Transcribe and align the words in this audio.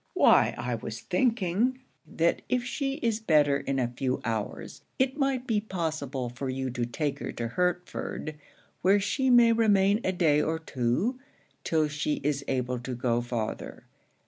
'Why 0.15 0.55
I 0.57 0.73
was 0.73 1.01
thinking, 1.01 1.77
that 2.07 2.41
if 2.49 2.63
she 2.63 2.95
is 3.03 3.19
better 3.19 3.57
in 3.59 3.77
a 3.77 3.87
few 3.95 4.19
hours, 4.25 4.81
it 4.97 5.15
might 5.15 5.45
be 5.45 5.61
possible 5.61 6.29
for 6.29 6.49
you 6.49 6.71
to 6.71 6.87
take 6.87 7.19
her 7.19 7.31
to 7.33 7.49
Hertford, 7.49 8.33
where 8.81 8.99
she 8.99 9.29
may 9.29 9.53
remain 9.53 9.99
a 10.03 10.11
day 10.11 10.41
or 10.41 10.57
two, 10.57 11.19
till 11.63 11.87
she 11.87 12.15
is 12.23 12.43
able 12.47 12.79
to 12.79 12.95
go 12.95 13.21
farther. 13.21 13.85